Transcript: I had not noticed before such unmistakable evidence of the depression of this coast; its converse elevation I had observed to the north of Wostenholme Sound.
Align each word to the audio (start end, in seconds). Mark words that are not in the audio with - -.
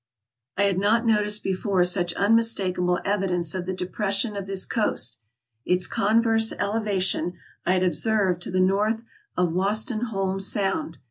I 0.57 0.63
had 0.63 0.79
not 0.79 1.05
noticed 1.05 1.43
before 1.43 1.83
such 1.83 2.11
unmistakable 2.15 2.99
evidence 3.05 3.53
of 3.53 3.67
the 3.67 3.73
depression 3.75 4.35
of 4.35 4.47
this 4.47 4.65
coast; 4.65 5.19
its 5.63 5.85
converse 5.85 6.51
elevation 6.53 7.33
I 7.67 7.73
had 7.73 7.83
observed 7.83 8.41
to 8.41 8.49
the 8.49 8.61
north 8.61 9.03
of 9.37 9.49
Wostenholme 9.53 10.39
Sound. 10.41 10.97